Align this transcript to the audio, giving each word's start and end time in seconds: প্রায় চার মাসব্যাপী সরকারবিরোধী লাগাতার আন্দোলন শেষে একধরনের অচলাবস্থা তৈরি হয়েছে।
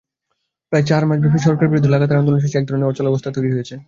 প্রায় 0.71 0.85
চার 0.87 1.03
মাসব্যাপী 1.05 1.39
সরকারবিরোধী 1.39 1.89
লাগাতার 1.89 2.19
আন্দোলন 2.19 2.39
শেষে 2.41 2.59
একধরনের 2.59 2.89
অচলাবস্থা 2.91 3.29
তৈরি 3.35 3.49
হয়েছে। 3.53 3.75